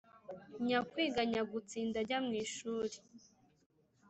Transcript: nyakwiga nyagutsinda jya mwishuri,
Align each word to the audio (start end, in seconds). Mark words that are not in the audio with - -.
nyakwiga 0.65 1.21
nyagutsinda 1.31 1.99
jya 2.07 2.19
mwishuri, 2.25 2.95